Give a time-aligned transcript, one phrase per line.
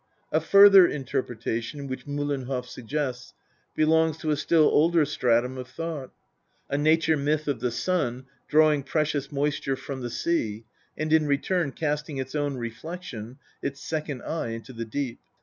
[0.31, 3.35] A further interpretation, which Miillenhoff suggests,
[3.75, 6.09] belongs to a still older stratum of thought
[6.67, 10.65] a nature myth of the sun drawing precious moisture from the sea,
[10.97, 15.19] and in return casting its own reflection, its second eye, into the deep.